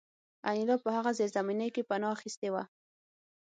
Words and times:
انیلا 0.49 0.75
په 0.83 0.89
هغه 0.97 1.11
زیرزمینۍ 1.17 1.69
کې 1.75 1.87
پناه 1.89 2.11
اخیستې 2.15 2.47
وه 2.53 2.63